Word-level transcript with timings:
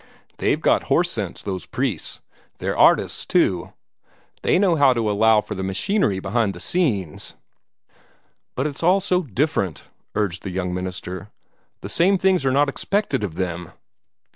They've 0.39 0.59
got 0.59 0.85
horse 0.85 1.11
sense, 1.11 1.43
those 1.43 1.67
priests. 1.67 2.21
They're 2.57 2.75
artists, 2.75 3.23
too. 3.23 3.73
They 4.41 4.57
know 4.57 4.75
how 4.75 4.93
to 4.95 5.11
allow 5.11 5.41
for 5.41 5.53
the 5.53 5.61
machinery 5.61 6.17
behind 6.19 6.55
the 6.55 6.59
scenes." 6.59 7.35
"But 8.55 8.65
it's 8.65 8.81
all 8.81 8.99
so 8.99 9.21
different," 9.21 9.83
urged 10.15 10.41
the 10.41 10.49
young 10.49 10.73
minister; 10.73 11.29
"the 11.81 11.87
same 11.87 12.17
things 12.17 12.43
are 12.47 12.51
not 12.51 12.67
expected 12.67 13.23
of 13.23 13.35
them. 13.35 13.73